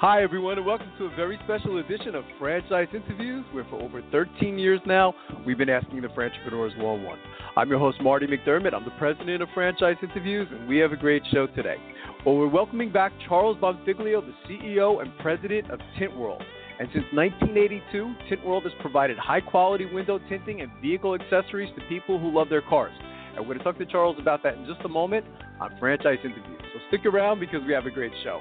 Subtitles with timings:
[0.00, 4.02] Hi, everyone, and welcome to a very special edition of Franchise Interviews, where for over
[4.10, 5.14] 13 years now,
[5.44, 7.18] we've been asking the entrepreneurs one on one.
[7.54, 8.72] I'm your host, Marty McDermott.
[8.72, 11.76] I'm the president of Franchise Interviews, and we have a great show today.
[12.24, 16.42] Well, we're welcoming back Charles Bonfiglio, the CEO and president of Tint World.
[16.78, 21.84] And since 1982, Tint World has provided high quality window tinting and vehicle accessories to
[21.90, 22.94] people who love their cars.
[23.36, 25.26] And we're going to talk to Charles about that in just a moment
[25.60, 26.62] on Franchise Interviews.
[26.72, 28.40] So stick around because we have a great show.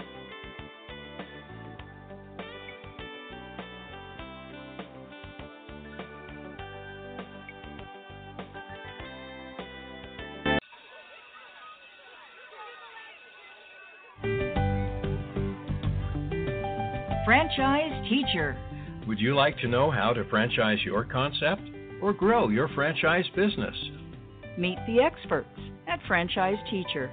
[17.29, 18.57] Franchise Teacher.
[19.05, 21.61] Would you like to know how to franchise your concept
[22.01, 23.75] or grow your franchise business?
[24.57, 27.11] Meet the experts at Franchise Teacher.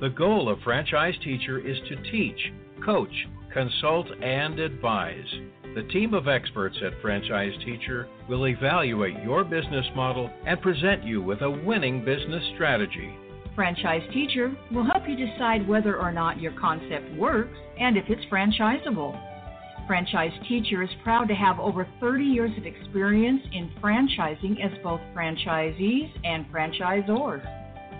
[0.00, 2.52] The goal of Franchise Teacher is to teach,
[2.84, 3.12] coach,
[3.54, 5.32] consult, and advise.
[5.76, 11.22] The team of experts at Franchise Teacher will evaluate your business model and present you
[11.22, 13.14] with a winning business strategy.
[13.58, 18.24] Franchise Teacher will help you decide whether or not your concept works and if it's
[18.26, 19.20] franchisable.
[19.88, 25.00] Franchise Teacher is proud to have over 30 years of experience in franchising as both
[25.12, 27.42] franchisees and franchisors.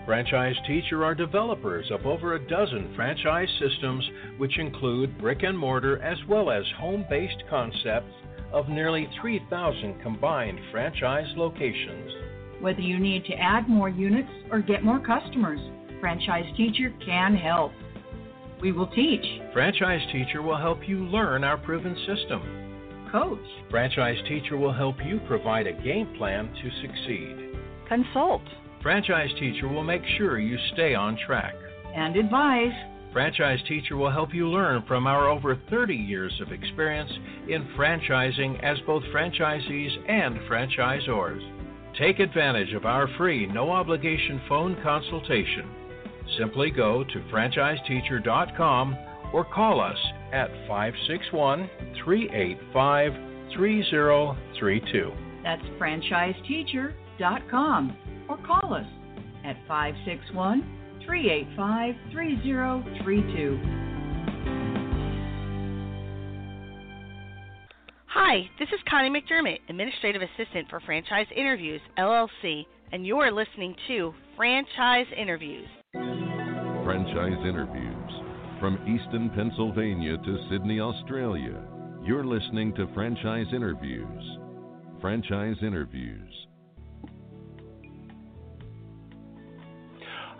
[0.05, 6.01] Franchise Teacher are developers of over a dozen franchise systems, which include brick and mortar
[6.01, 8.13] as well as home based concepts
[8.53, 12.18] of nearly 3,000 combined franchise locations.
[12.61, 15.59] Whether you need to add more units or get more customers,
[16.01, 17.71] Franchise Teacher can help.
[18.61, 23.07] We will teach, Franchise Teacher will help you learn our proven system.
[23.11, 23.39] coach,
[23.69, 27.55] Franchise Teacher will help you provide a game plan to succeed.
[27.87, 28.41] consult,
[28.83, 31.55] Franchise Teacher will make sure you stay on track.
[31.95, 32.73] and advise.
[33.13, 37.11] Franchise Teacher will help you learn from our over 30 years of experience
[37.47, 41.58] in franchising as both franchisees and franchisors.
[41.99, 45.69] Take advantage of our free, no obligation phone consultation.
[46.37, 48.97] Simply go to franchiseteacher.com
[49.33, 49.97] or call us
[50.31, 51.69] at 561
[52.05, 53.11] 385
[53.53, 55.11] 3032.
[55.43, 57.97] That's franchiseteacher.com
[58.29, 58.87] or call us
[59.43, 60.61] at 561
[61.05, 63.88] 385 3032.
[68.13, 74.15] Hi, this is Connie McDermott, Administrative Assistant for Franchise Interviews, LLC, and you're listening to
[74.35, 75.67] Franchise Interviews.
[75.93, 78.11] Franchise Interviews.
[78.59, 81.63] From Easton, Pennsylvania to Sydney, Australia,
[82.03, 84.39] you're listening to Franchise Interviews.
[84.99, 86.48] Franchise Interviews.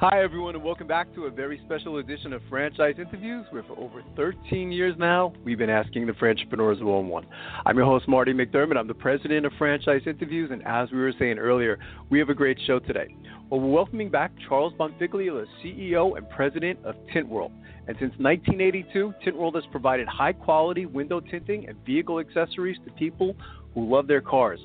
[0.02, 3.78] Hi, everyone, and welcome back to a very special edition of Franchise Interviews, where for
[3.78, 7.26] over 13 years now, we've been asking the entrepreneurs one on one.
[7.66, 8.78] I'm your host, Marty McDermott.
[8.78, 11.80] I'm the president of Franchise Interviews, and as we were saying earlier,
[12.10, 13.14] we have a great show today.
[13.50, 17.52] Well, we're welcoming back Charles Bonfiglio, CEO and president of Tint World.
[17.90, 22.92] And since 1982, Tint World has provided high quality window tinting and vehicle accessories to
[22.94, 23.36] people
[23.74, 24.62] who love their cars.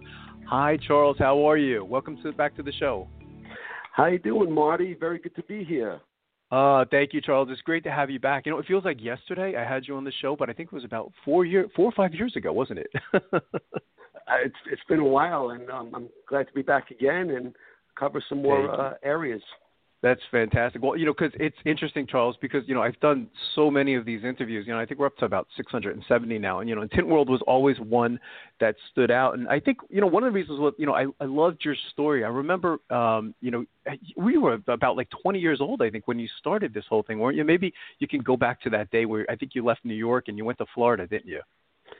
[0.46, 1.16] Hi, Charles.
[1.18, 1.84] How are you?
[1.84, 3.08] Welcome to back to the show.
[3.94, 4.94] How you doing, Marty?
[4.98, 6.00] Very good to be here.
[6.50, 7.48] Uh, thank you, Charles.
[7.52, 8.44] It's great to have you back.
[8.44, 10.70] You know, it feels like yesterday I had you on the show, but I think
[10.72, 12.90] it was about four year, four or five years ago, wasn't it?
[14.26, 17.54] Uh, It's it's been a while, and um, I'm glad to be back again and
[17.94, 19.42] cover some more uh, areas.
[20.04, 20.82] That's fantastic.
[20.82, 24.04] Well, you know, because it's interesting, Charles, because you know I've done so many of
[24.04, 24.66] these interviews.
[24.66, 27.08] You know, I think we're up to about 670 now, and you know, and Tint
[27.08, 28.20] World was always one
[28.60, 29.32] that stood out.
[29.32, 31.64] And I think you know one of the reasons was you know I I loved
[31.64, 32.22] your story.
[32.22, 33.64] I remember um you know
[34.14, 37.18] we were about like 20 years old, I think, when you started this whole thing,
[37.18, 37.44] weren't you?
[37.44, 40.28] Maybe you can go back to that day where I think you left New York
[40.28, 41.40] and you went to Florida, didn't you?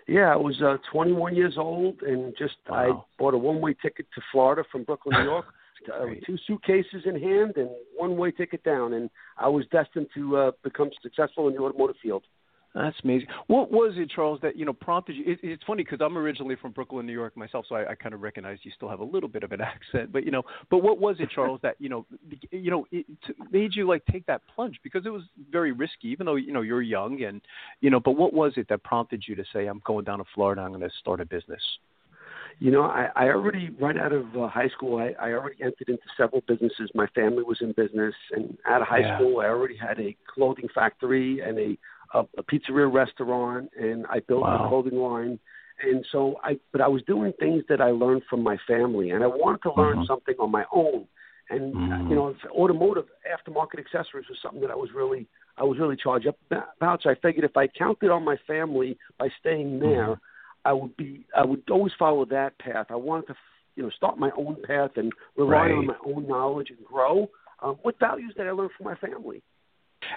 [0.07, 4.21] Yeah, I was uh, 21 years old, and just I bought a one-way ticket to
[4.31, 5.47] Florida from Brooklyn, New York.
[5.93, 6.25] Uh, Great.
[6.27, 10.91] two suitcases in hand and one-way ticket down, and I was destined to uh, become
[11.03, 12.25] successful in the automotive field.
[12.75, 13.29] That's amazing.
[13.47, 15.23] What was it, Charles, that you know prompted you?
[15.25, 18.15] It, it's funny because I'm originally from Brooklyn, New York myself, so I, I kind
[18.15, 20.13] of recognize you still have a little bit of an accent.
[20.13, 22.05] But you know, but what was it, Charles, that you know,
[22.51, 23.07] you know, it
[23.53, 25.23] made you like take that plunge because it was
[25.53, 27.41] very risky, even though you know you're young and
[27.81, 28.01] you know.
[28.01, 30.71] But what was it that prompted you to say, "I'm going down to Florida, I'm
[30.71, 31.63] going to start a business"?
[32.61, 35.89] You know, I, I already right out of uh, high school, I, I already entered
[35.89, 36.91] into several businesses.
[36.95, 39.19] My family was in business, and out of high yeah.
[39.19, 41.79] school, I already had a clothing factory and a
[42.15, 44.65] a, a pizzeria restaurant, and I built wow.
[44.65, 45.39] a clothing line.
[45.83, 49.25] And so I, but I was doing things that I learned from my family, and
[49.25, 50.07] I wanted to learn mm-hmm.
[50.07, 51.07] something on my own.
[51.51, 52.09] And mm-hmm.
[52.09, 55.27] you know, automotive aftermarket accessories was something that I was really,
[55.59, 57.03] I was really charged up about.
[57.03, 60.34] So I figured if I counted on my family by staying there, mm-hmm.
[60.65, 62.87] I would be, I would always follow that path.
[62.91, 63.35] I wanted to,
[63.77, 65.73] you know, start my own path and rely right.
[65.73, 67.29] on my own knowledge and grow
[67.63, 69.43] um, with values did I learn from my family.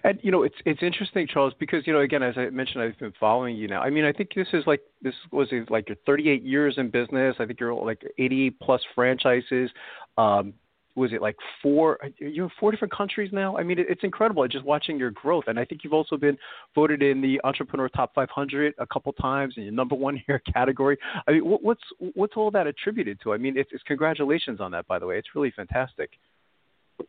[0.04, 3.00] And you know, it's it's interesting, Charles, because you know, again, as I mentioned, I've
[3.00, 3.82] been following you now.
[3.82, 7.36] I mean, I think this is like this was like your 38 years in business.
[7.40, 9.70] I think you're like 80 plus franchises.
[10.18, 10.54] Um,
[10.98, 12.04] was it like four?
[12.04, 13.56] Uh, You're in four different countries now.
[13.56, 14.46] I mean, it's incredible.
[14.48, 16.38] Just watching your growth, and I think you've also been
[16.74, 20.98] voted in the Entrepreneur Top 500 a couple times, and your number one here category.
[21.28, 21.84] I mean, what's
[22.16, 23.34] what's all that attributed to?
[23.34, 25.18] I mean, it's, it's congratulations on that, by the way.
[25.18, 26.12] It's really fantastic.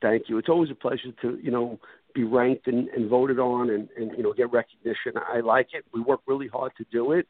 [0.02, 0.36] Thank you.
[0.36, 1.80] It's always a pleasure to you know
[2.14, 5.12] be ranked and, and voted on and, and you know get recognition.
[5.16, 5.84] I like it.
[5.94, 7.26] We work really hard to do it,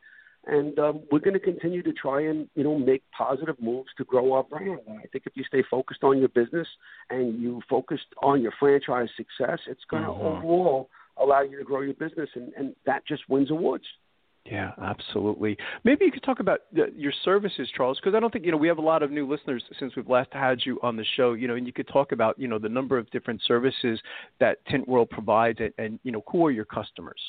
[1.10, 4.42] we're going to continue to try and you know make positive moves to grow our
[4.42, 4.80] brand.
[4.86, 6.66] And I think if you stay focused on your business
[7.10, 10.38] and you focused on your franchise success, it's going to mm-hmm.
[10.38, 10.88] overall
[11.20, 13.84] allow you to grow your business, and, and that just wins awards.
[14.50, 15.58] Yeah, absolutely.
[15.84, 18.68] Maybe you could talk about your services, Charles, because I don't think you know we
[18.68, 21.34] have a lot of new listeners since we've last had you on the show.
[21.34, 24.00] You know, and you could talk about you know the number of different services
[24.40, 27.20] that Tint World provides, and, and you know who are your customers.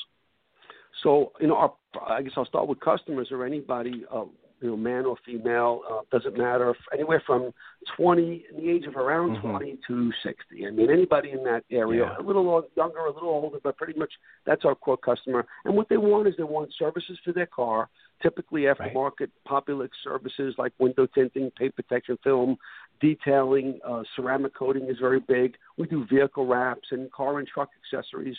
[1.02, 1.72] So you know, our,
[2.06, 4.24] I guess I'll start with customers or anybody uh,
[4.60, 6.74] you know, man or female, uh, doesn't matter.
[6.92, 7.52] Anywhere from
[7.96, 9.50] 20, in the age of around mm-hmm.
[9.50, 10.66] 20 to 60.
[10.66, 12.22] I mean, anybody in that area, yeah.
[12.22, 14.12] a little younger, a little older, but pretty much
[14.44, 15.46] that's our core customer.
[15.64, 17.88] And what they want is they want services for their car,
[18.22, 19.44] typically aftermarket right.
[19.46, 22.56] popular services like window tinting, paint protection film,
[23.00, 25.56] detailing, uh, ceramic coating is very big.
[25.78, 28.36] We do vehicle wraps and car and truck accessories.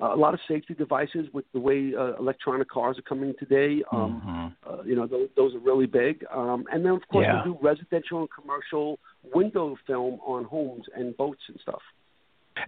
[0.00, 3.82] Uh, a lot of safety devices with the way uh, electronic cars are coming today.
[3.92, 4.72] Um, mm-hmm.
[4.80, 6.24] uh, you know, those, those, are really big.
[6.34, 7.44] Um, and then, of course, yeah.
[7.44, 8.98] we do residential and commercial
[9.32, 11.80] window film on homes and boats and stuff.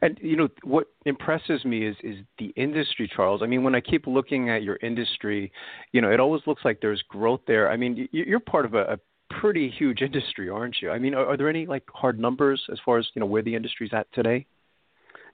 [0.03, 3.41] And you know what impresses me is is the industry, Charles.
[3.43, 5.53] I mean, when I keep looking at your industry,
[5.93, 7.71] you know, it always looks like there's growth there.
[7.71, 8.99] I mean, you're part of a, a
[9.41, 10.91] pretty huge industry, aren't you?
[10.91, 13.43] I mean, are, are there any like hard numbers as far as you know where
[13.43, 14.47] the industry's at today?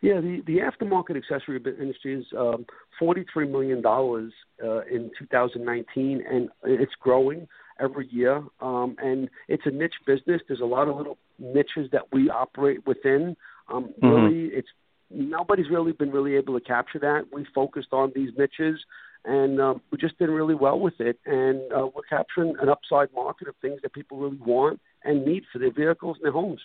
[0.03, 2.67] Yeah, the, the aftermarket accessory industry is um,
[3.01, 7.47] $43 million uh, in 2019, and it's growing
[7.81, 8.43] every year.
[8.61, 10.43] Um, and it's a niche business.
[10.49, 13.37] There's a lot of little niches that we operate within.
[13.73, 14.07] Um, mm-hmm.
[14.09, 14.69] Really, it's
[15.09, 17.27] nobody's really been really able to capture that.
[17.33, 18.81] We focused on these niches,
[19.25, 21.21] and uh, we just did really well with it.
[21.27, 25.45] And uh, we're capturing an upside market of things that people really want and need
[25.53, 26.61] for their vehicles and their homes.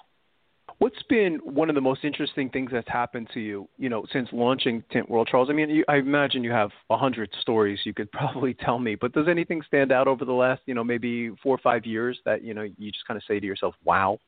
[0.80, 4.30] What's been one of the most interesting things that's happened to you, you know, since
[4.32, 5.50] launching Tint World, Charles?
[5.50, 8.96] I mean, you, I imagine you have a hundred stories you could probably tell me,
[8.96, 12.20] but does anything stand out over the last, you know, maybe four or five years
[12.26, 14.20] that you know you just kind of say to yourself, "Wow"?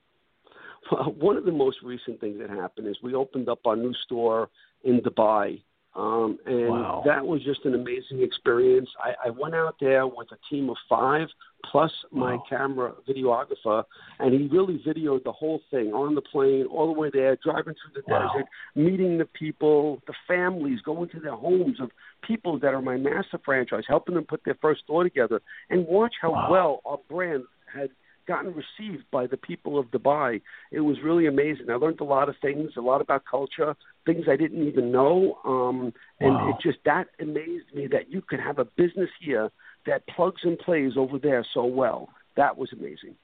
[0.91, 3.93] Well, one of the most recent things that happened is we opened up our new
[4.05, 4.49] store
[4.83, 5.61] in Dubai
[5.95, 7.03] um, and wow.
[7.05, 8.89] that was just an amazing experience.
[9.03, 11.27] I, I went out there with a team of five
[11.69, 12.43] plus my wow.
[12.49, 13.83] camera videographer,
[14.19, 17.73] and he really videoed the whole thing on the plane, all the way there, driving
[17.73, 18.31] through the wow.
[18.33, 21.89] desert, meeting the people, the families, going to their homes of
[22.25, 26.13] people that are my master franchise, helping them put their first store together, and watch
[26.21, 26.51] how wow.
[26.51, 27.43] well our brand
[27.73, 27.89] had–
[28.29, 30.41] gotten received by the people of Dubai.
[30.71, 31.65] It was really amazing.
[31.69, 35.39] I learned a lot of things, a lot about culture, things I didn't even know,
[35.43, 36.49] um, and wow.
[36.49, 39.49] it just that amazed me that you can have a business here
[39.87, 42.09] that plugs and plays over there so well.
[42.37, 43.15] That was amazing.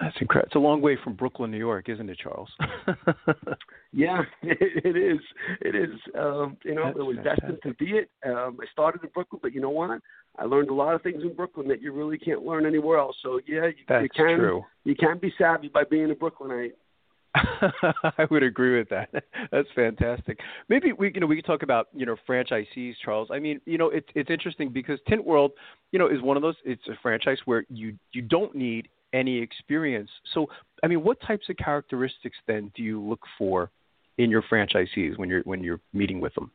[0.00, 0.46] That's incredible.
[0.46, 2.48] It's a long way from Brooklyn, New York, isn't it, Charles?
[3.92, 5.20] yeah, it, it is.
[5.60, 5.90] It is.
[6.18, 7.42] Um, you know, That's it was fantastic.
[7.42, 8.10] destined to be it.
[8.26, 10.00] Um, I started in Brooklyn, but you know what?
[10.38, 13.16] I learned a lot of things in Brooklyn that you really can't learn anywhere else.
[13.22, 14.38] So yeah, you, That's you can.
[14.38, 14.64] True.
[14.84, 16.72] You can be savvy by being a Brooklynite.
[17.34, 19.10] I would agree with that.
[19.52, 20.38] That's fantastic.
[20.68, 23.28] Maybe we you know we could talk about you know franchisees, Charles.
[23.30, 25.52] I mean you know it's it's interesting because Tint World
[25.92, 26.56] you know is one of those.
[26.64, 30.10] It's a franchise where you you don't need any experience.
[30.34, 30.46] So,
[30.82, 33.70] I mean, what types of characteristics then do you look for
[34.18, 36.50] in your franchisees when you're when you're meeting with them?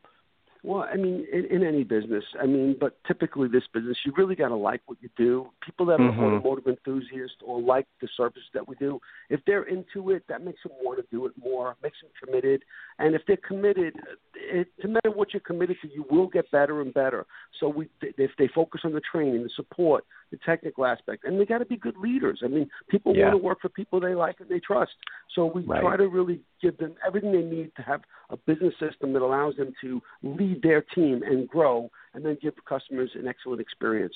[0.66, 4.34] Well, I mean, in, in any business, I mean, but typically this business, you really
[4.34, 5.48] got to like what you do.
[5.64, 6.20] People that mm-hmm.
[6.20, 10.44] are automotive enthusiasts or like the service that we do, if they're into it, that
[10.44, 12.64] makes them want to do it more, makes them committed.
[12.98, 13.94] And if they're committed,
[14.34, 17.28] it, no matter what you're committed to, you will get better and better.
[17.60, 21.46] So we, if they focus on the training, the support, the technical aspect, and they
[21.46, 22.42] got to be good leaders.
[22.44, 23.26] I mean, people yeah.
[23.26, 24.94] want to work for people they like and they trust.
[25.36, 25.82] So we right.
[25.82, 29.56] try to really give them everything they need to have a business system that allows
[29.58, 34.16] them to lead their team and grow, and then give customers an excellent experience.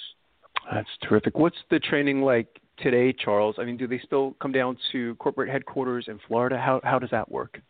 [0.71, 1.37] That's terrific.
[1.37, 3.55] What's the training like today, Charles?
[3.57, 6.57] I mean, do they still come down to corporate headquarters in Florida?
[6.57, 7.61] How how does that work?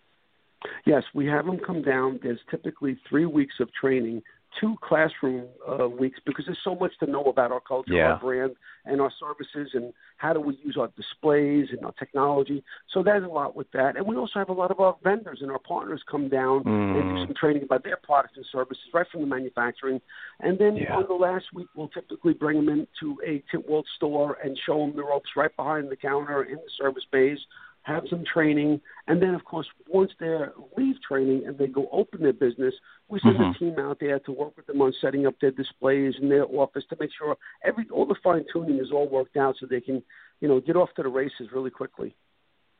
[0.86, 2.20] Yes, we have them come down.
[2.22, 4.22] There's typically three weeks of training
[4.60, 8.14] two classroom uh, weeks because there's so much to know about our culture, yeah.
[8.14, 12.64] our brand, and our services, and how do we use our displays and our technology.
[12.94, 15.40] So there's a lot with that, and we also have a lot of our vendors
[15.42, 17.00] and our partners come down mm.
[17.00, 20.02] and do some training about their products and services right from the manufacturing.
[20.40, 20.96] And then yeah.
[20.96, 24.80] on the last week, we'll typically bring them into a Tint World store and show
[24.80, 27.40] them the ropes right behind the counter in the service bays
[27.84, 30.38] have some training, and then of course once they
[30.78, 32.74] leave training and they go open their business,
[33.08, 33.52] we send mm-hmm.
[33.52, 36.46] a team out there to work with them on setting up their displays in their
[36.46, 39.82] office to make sure every all the fine tuning is all worked out so they
[39.82, 40.04] can
[40.42, 42.16] you know get off to the races really quickly.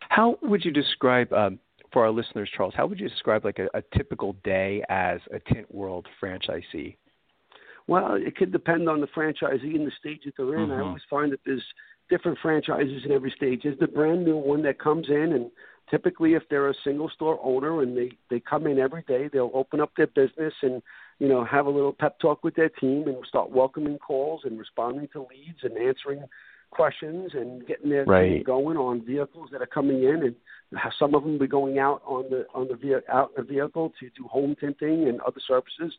[0.10, 1.60] How would you describe um,
[1.92, 2.74] for our listeners, Charles?
[2.76, 6.96] How would you describe like a, a typical day as a Tint World franchisee?
[7.88, 10.70] Well, it could depend on the franchisee and the stage that they're in.
[10.70, 10.74] Mm-hmm.
[10.74, 11.64] I always find that there's
[12.10, 13.62] different franchises in every stage.
[13.64, 15.52] There's the brand new one that comes in, and
[15.90, 19.52] typically, if they're a single store owner and they they come in every day, they'll
[19.54, 20.82] open up their business and
[21.20, 24.60] you know have a little pep talk with their team and start welcoming calls and
[24.60, 26.24] responding to leads and answering
[26.72, 28.30] questions and getting their right.
[28.30, 30.36] team going on vehicles that are coming in and
[31.00, 33.92] some of them will be going out on the on the out in the vehicle
[34.00, 35.94] to do home tinting and other services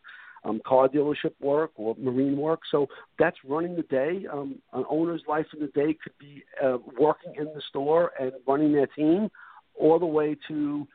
[0.45, 2.61] um, car dealership work or marine work.
[2.71, 2.87] So
[3.19, 4.27] that's running the day.
[4.33, 8.33] Um, an owner's life in the day could be uh, working in the store and
[8.47, 9.31] running their team,
[9.79, 10.87] all the way to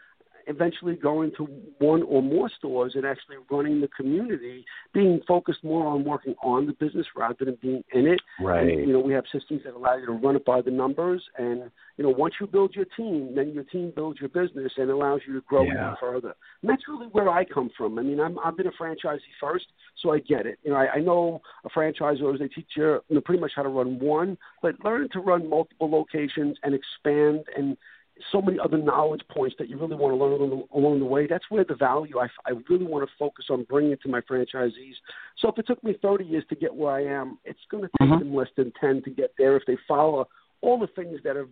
[0.47, 1.43] eventually going to
[1.79, 6.65] one or more stores and actually running the community, being focused more on working on
[6.65, 8.19] the business rather than being in it.
[8.39, 8.67] Right.
[8.67, 11.23] And, you know, we have systems that allow you to run it by the numbers.
[11.37, 14.89] And, you know, once you build your team, then your team builds your business and
[14.89, 15.71] allows you to grow yeah.
[15.71, 16.35] even further.
[16.61, 17.97] And that's really where I come from.
[17.99, 19.65] I mean, I'm, I've been a franchisee first,
[20.01, 20.59] so I get it.
[20.63, 23.63] You know, I, I know a franchisor, they teach you, you know, pretty much how
[23.63, 27.77] to run one, but learn to run multiple locations and expand and–
[28.31, 31.05] so many other knowledge points that you really want to learn along the, along the
[31.05, 31.27] way.
[31.27, 34.95] That's where the value I, I really want to focus on bringing to my franchisees.
[35.39, 37.89] So if it took me 30 years to get where I am, it's going to
[37.99, 38.19] take mm-hmm.
[38.19, 39.57] them less than 10 to get there.
[39.57, 40.27] If they follow
[40.61, 41.49] all the things that have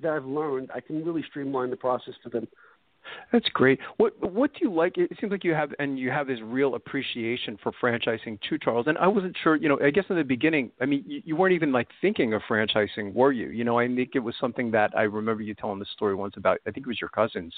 [0.00, 2.46] that I've learned, I can really streamline the process to them.
[3.32, 3.78] That's great.
[3.96, 4.96] What what do you like?
[4.98, 8.86] It seems like you have and you have this real appreciation for franchising too, Charles.
[8.86, 9.56] And I wasn't sure.
[9.56, 12.34] You know, I guess in the beginning, I mean, you, you weren't even like thinking
[12.34, 13.48] of franchising, were you?
[13.48, 16.34] You know, I think it was something that I remember you telling the story once
[16.36, 16.58] about.
[16.66, 17.54] I think it was your cousins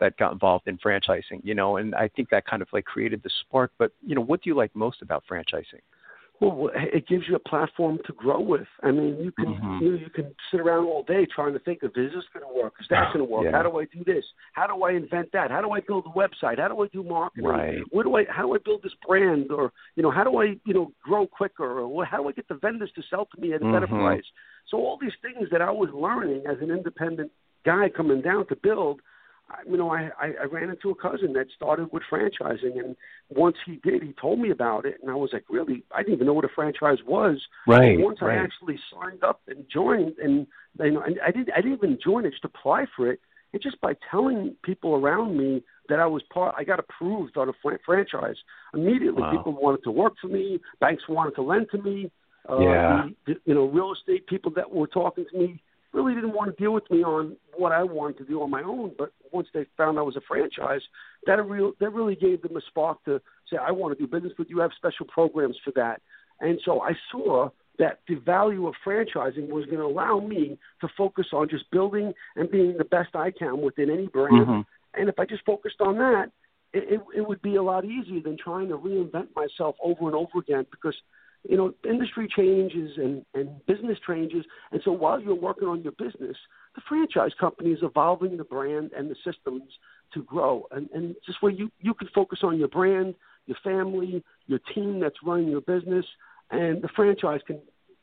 [0.00, 1.40] that got involved in franchising.
[1.42, 3.72] You know, and I think that kind of like created the spark.
[3.78, 5.82] But you know, what do you like most about franchising?
[6.42, 8.66] Well, it gives you a platform to grow with.
[8.82, 9.84] I mean, you can mm-hmm.
[9.84, 12.60] you, you can sit around all day trying to think of is this going to
[12.60, 12.74] work?
[12.80, 13.44] Is that going to work?
[13.44, 13.52] Yeah.
[13.52, 14.24] How do I do this?
[14.52, 15.50] How do I invent that?
[15.50, 16.58] How do I build a website?
[16.58, 17.44] How do I do marketing?
[17.44, 17.78] Right.
[17.90, 19.52] Where do I how do I build this brand?
[19.52, 21.80] Or you know, how do I you know grow quicker?
[21.80, 24.00] Or how do I get the vendors to sell to me at a better mm-hmm.
[24.00, 24.24] price?
[24.68, 27.30] So all these things that I was learning as an independent
[27.64, 29.00] guy coming down to build
[29.68, 32.96] you know, I, I, I ran into a cousin that started with franchising, and
[33.30, 36.14] once he did, he told me about it, and I was like, really, I didn't
[36.14, 37.40] even know what a franchise was.
[37.66, 37.94] Right.
[37.94, 38.38] And once right.
[38.38, 40.46] I actually signed up and joined, and
[40.80, 43.20] you know, and I didn't, I didn't even join it, just apply for it.
[43.52, 47.48] And just by telling people around me that I was part, I got approved on
[47.48, 48.36] a fr- franchise
[48.72, 49.22] immediately.
[49.22, 49.32] Wow.
[49.32, 50.58] People wanted to work for me.
[50.80, 52.10] Banks wanted to lend to me.
[52.48, 53.02] Uh, yeah.
[53.26, 55.62] The, you know, real estate people that were talking to me
[55.92, 58.62] really didn't want to deal with me on what I wanted to do on my
[58.62, 58.92] own.
[58.96, 60.80] But once they found I was a franchise,
[61.26, 63.20] that real that really gave them a spark to
[63.50, 64.60] say, I want to do business with you.
[64.60, 66.00] Have special programs for that.
[66.40, 70.88] And so I saw that the value of franchising was going to allow me to
[70.96, 74.46] focus on just building and being the best I can within any brand.
[74.46, 75.00] Mm-hmm.
[75.00, 76.30] And if I just focused on that,
[76.72, 80.14] it, it, it would be a lot easier than trying to reinvent myself over and
[80.14, 80.96] over again because
[81.48, 84.44] you know, industry changes and, and business changes.
[84.70, 86.36] And so while you're working on your business,
[86.74, 89.64] the franchise company is evolving the brand and the systems
[90.14, 90.66] to grow.
[90.70, 93.14] And, and just where you, you can focus on your brand,
[93.46, 96.06] your family, your team that's running your business,
[96.50, 97.60] and the franchise can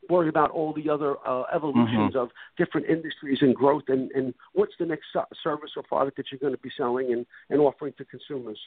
[0.08, 2.18] worry about all the other uh, evolutions mm-hmm.
[2.18, 5.06] of different industries and growth and, and what's the next
[5.42, 8.58] service or product that you're going to be selling and, and offering to consumers.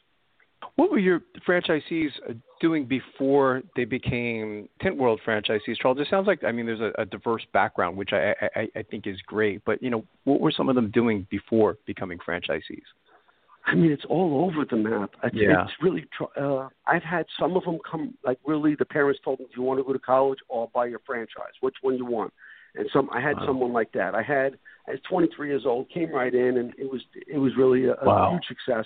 [0.75, 5.99] What were your franchisees uh, doing before they became Tint World franchisees, Charles?
[5.99, 9.07] It sounds like I mean there's a, a diverse background, which I, I, I think
[9.07, 9.63] is great.
[9.65, 12.83] But you know, what were some of them doing before becoming franchisees?
[13.65, 15.11] I mean, it's all over the map.
[15.23, 15.63] It's, yeah.
[15.63, 16.05] it's really.
[16.39, 18.13] Uh, I've had some of them come.
[18.25, 20.87] Like really, the parents told them, "Do you want to go to college or buy
[20.87, 21.53] your franchise?
[21.61, 22.33] Which one you want?"
[22.75, 23.45] And some, I had wow.
[23.47, 24.15] someone like that.
[24.15, 27.51] I had, I was 23 years old, came right in, and it was, it was
[27.55, 28.29] really a, wow.
[28.29, 28.85] a huge success.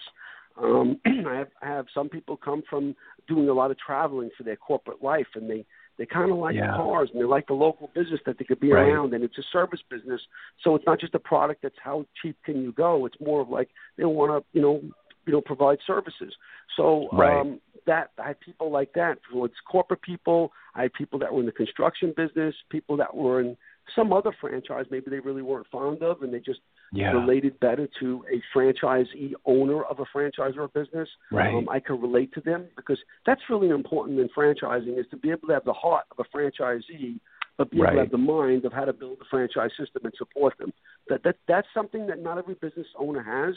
[0.62, 2.96] Um, I have, I have some people come from
[3.28, 5.66] doing a lot of traveling for their corporate life, and they
[5.98, 6.72] they kind of like yeah.
[6.72, 8.84] the cars and they like the local business that they could be right.
[8.84, 10.22] around, and it's a service business.
[10.64, 13.06] So it's not just a product that's how cheap can you go.
[13.06, 14.82] It's more of like they want to you know
[15.26, 16.34] you know provide services.
[16.76, 17.40] So right.
[17.40, 19.18] um, that I had people like that.
[19.32, 20.52] So it's corporate people.
[20.76, 23.58] I had people that were in the construction business, people that were in
[23.96, 26.60] some other franchise maybe they really weren't fond of and they just
[26.92, 27.12] yeah.
[27.12, 31.10] related better to a franchisee owner of a franchise or a business.
[31.32, 31.54] Right.
[31.54, 35.32] Um, I can relate to them because that's really important in franchising is to be
[35.32, 37.20] able to have the heart of a franchisee
[37.58, 40.14] but be able to have the mind of how to build the franchise system and
[40.18, 40.72] support them.
[41.10, 43.56] That that that's something that not every business owner has.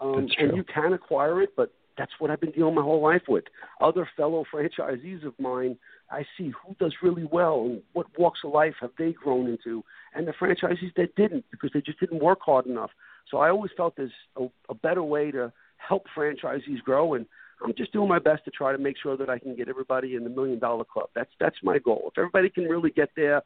[0.00, 3.22] Um, and you can acquire it, but that's what I've been dealing my whole life
[3.28, 3.44] with.
[3.80, 5.76] Other fellow franchisees of mine,
[6.10, 9.84] I see who does really well and what walks of life have they grown into,
[10.14, 12.90] and the franchisees that didn't because they just didn't work hard enough.
[13.30, 17.26] So I always felt there's a, a better way to help franchisees grow, and
[17.62, 20.14] I'm just doing my best to try to make sure that I can get everybody
[20.14, 21.08] in the million dollar club.
[21.14, 22.04] That's that's my goal.
[22.12, 23.42] If everybody can really get there,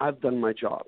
[0.00, 0.82] I've done my job.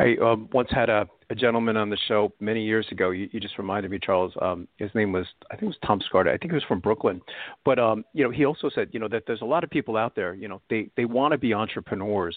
[0.00, 3.10] I um, once had a, a gentleman on the show many years ago.
[3.10, 4.32] You, you just reminded me, Charles.
[4.40, 6.28] Um, his name was I think it was Tom Scarda.
[6.28, 7.20] I think he was from Brooklyn,
[7.64, 9.98] but um, you know he also said you know that there's a lot of people
[9.98, 10.34] out there.
[10.34, 12.36] You know they they want to be entrepreneurs,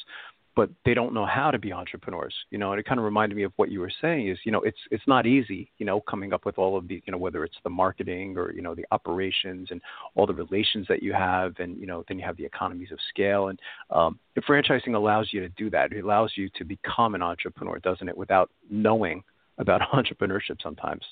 [0.55, 2.33] but they don't know how to be entrepreneurs.
[2.50, 4.51] You know, and it kind of reminded me of what you were saying is, you
[4.51, 7.17] know, it's it's not easy, you know, coming up with all of the, you know,
[7.17, 9.81] whether it's the marketing or you know the operations and
[10.15, 13.00] all the relations that you have, and you know, then you have the economies of
[13.10, 15.91] scale, and um, franchising allows you to do that.
[15.91, 19.24] It allows you to become an entrepreneur, doesn't it, without knowing
[19.57, 21.03] about entrepreneurship sometimes.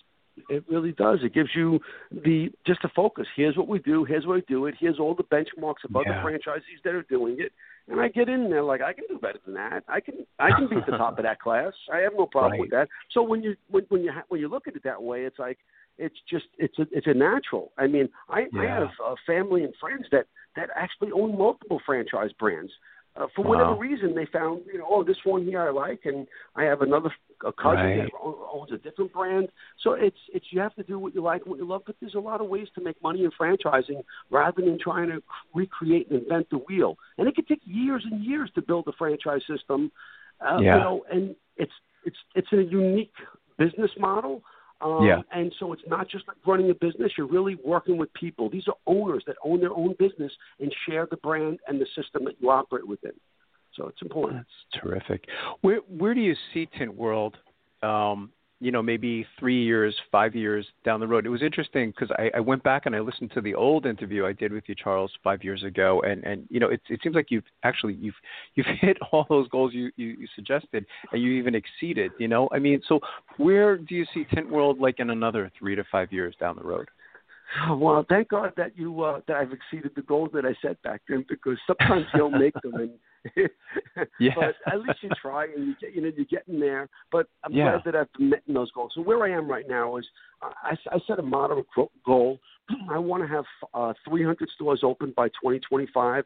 [0.49, 1.19] It really does.
[1.23, 1.79] It gives you
[2.11, 3.27] the just a focus.
[3.35, 4.05] Here's what we do.
[4.05, 4.75] Here's what we do it.
[4.79, 5.99] Here's all the benchmarks of yeah.
[5.99, 7.51] other franchisees that are doing it.
[7.91, 9.83] And I get in there like I can do better than that.
[9.87, 11.73] I can I can be at the top of that class.
[11.93, 12.61] I have no problem right.
[12.61, 12.87] with that.
[13.11, 15.39] So when you when, when you ha- when you look at it that way, it's
[15.39, 15.57] like
[15.97, 17.71] it's just it's a it's a natural.
[17.77, 18.61] I mean, I, yeah.
[18.61, 22.71] I have a family and friends that that actually own multiple franchise brands.
[23.15, 23.49] Uh, for wow.
[23.49, 26.81] whatever reason, they found you know oh this one here I like, and I have
[26.81, 27.11] another
[27.45, 27.97] a cousin right.
[27.97, 29.49] that owns a different brand.
[29.83, 31.95] So it's it's you have to do what you like and what you love, but
[31.99, 35.21] there's a lot of ways to make money in franchising rather than trying to
[35.53, 36.97] recreate and invent the wheel.
[37.17, 39.91] And it could take years and years to build a franchise system.
[40.39, 40.75] Uh, yeah.
[40.75, 41.73] You know, and it's
[42.05, 43.13] it's it's a unique
[43.57, 44.41] business model.
[44.81, 45.21] Um, yeah.
[45.31, 47.11] And so it's not just like running a business.
[47.17, 48.49] You're really working with people.
[48.49, 52.25] These are owners that own their own business and share the brand and the system
[52.25, 53.13] that you operate within.
[53.75, 54.45] So it's important.
[54.73, 55.25] That's terrific.
[55.61, 57.37] Where where do you see Tint World?
[57.81, 61.25] Um, you know, maybe three years, five years down the road.
[61.25, 64.25] It was interesting because I, I went back and I listened to the old interview
[64.25, 67.15] I did with you, Charles, five years ago, and and you know, it it seems
[67.15, 68.15] like you've actually you've
[68.55, 72.11] you've hit all those goals you, you you suggested, and you even exceeded.
[72.19, 72.99] You know, I mean, so
[73.37, 76.63] where do you see Tint World like in another three to five years down the
[76.63, 76.87] road?
[77.71, 81.01] Well, thank God that you uh, that I've exceeded the goals that I set back
[81.09, 82.91] then because sometimes you don't make them and
[84.19, 84.31] yeah.
[84.35, 86.89] but at least you try and you get you know you're getting there.
[87.11, 87.71] But I'm yeah.
[87.71, 88.91] glad that I've met those goals.
[88.95, 90.05] So where I am right now is
[90.41, 91.67] I, I set a moderate
[92.05, 92.39] goal.
[92.89, 96.25] I want to have uh, 300 stores open by 2025.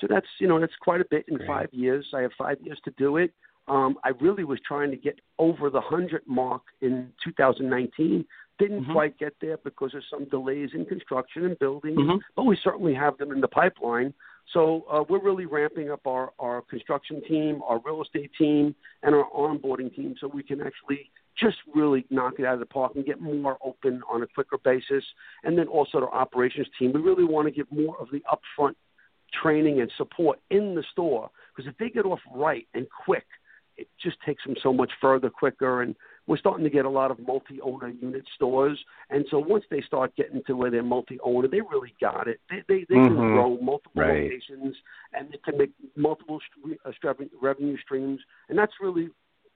[0.00, 1.46] So that's you know that's quite a bit in Great.
[1.46, 2.06] five years.
[2.14, 3.32] I have five years to do it.
[3.68, 8.24] Um, I really was trying to get over the hundred mark in 2019.
[8.58, 8.92] Didn't mm-hmm.
[8.92, 12.16] quite get there because of some delays in construction and building, mm-hmm.
[12.36, 14.14] but we certainly have them in the pipeline.
[14.52, 19.14] So uh, we're really ramping up our, our construction team, our real estate team, and
[19.14, 22.92] our onboarding team so we can actually just really knock it out of the park
[22.94, 25.04] and get more open on a quicker basis.
[25.44, 26.92] And then also our operations team.
[26.92, 28.74] We really want to give more of the upfront
[29.42, 33.26] training and support in the store because if they get off right and quick,
[33.76, 35.94] it just takes them so much further quicker and
[36.26, 38.78] we're starting to get a lot of multi-owner unit stores
[39.10, 42.62] and so once they start getting to where they're multi-owner they really got it they
[42.68, 43.14] they, they mm-hmm.
[43.14, 44.24] can grow multiple right.
[44.24, 44.76] locations
[45.12, 46.40] and they can make multiple
[46.84, 49.08] uh, revenue streams and that's really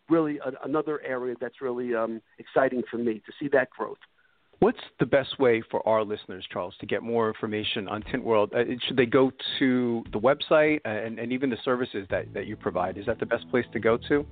[0.08, 3.98] really a, another area that's really um, exciting for me to see that growth
[4.60, 8.52] What's the best way for our listeners, Charles, to get more information on Tint World?
[8.54, 12.56] Uh, should they go to the website and, and even the services that, that you
[12.56, 12.98] provide?
[12.98, 14.26] Is that the best place to go to?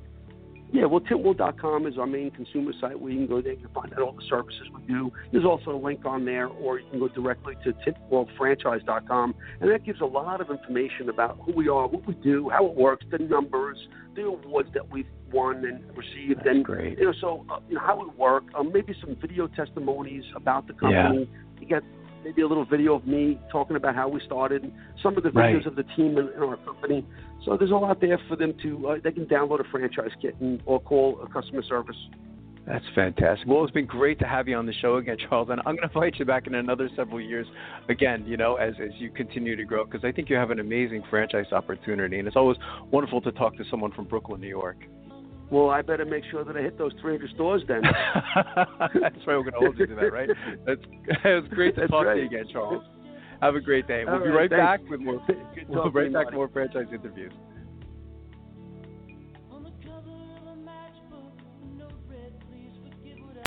[0.70, 3.52] Yeah, well, tintworld.com is our main consumer site where you can go there.
[3.52, 5.10] You can find out all the services we do.
[5.32, 9.84] There's also a link on there, or you can go directly to tintworldfranchise.com, and that
[9.84, 13.06] gives a lot of information about who we are, what we do, how it works,
[13.10, 13.78] the numbers,
[14.14, 16.98] the awards that we've won and received, That's and great.
[16.98, 18.44] you know, so uh, you know how we work.
[18.54, 21.28] Um, maybe some video testimonies about the company.
[21.30, 21.60] Yeah.
[21.60, 21.82] You get
[22.24, 25.36] maybe a little video of me talking about how we started, some of the videos
[25.36, 25.66] Right.
[25.66, 27.04] of the team in, in our company.
[27.44, 28.88] So there's a lot there for them to.
[28.88, 31.96] Uh, they can download a franchise kit and, or call a customer service.
[32.66, 33.48] That's fantastic.
[33.48, 35.88] Well, it's been great to have you on the show again, Charles, and I'm going
[35.88, 37.46] to invite you back in another several years
[37.88, 40.58] again, you know, as, as you continue to grow, because I think you have an
[40.60, 42.58] amazing franchise opportunity, and it's always
[42.90, 44.76] wonderful to talk to someone from Brooklyn, New York.
[45.50, 47.82] Well, I better make sure that I hit those 300 stores then.
[48.34, 49.14] That's right.
[49.26, 50.28] We're going to hold you to that, right?
[50.66, 50.80] That's
[51.24, 52.84] it's great to That's talk to you again, Charles.
[53.40, 54.04] Have a great day.
[54.04, 54.82] We'll All be right, right thanks.
[54.82, 55.24] back with more.
[55.68, 57.32] We'll be right back with more franchise interviews.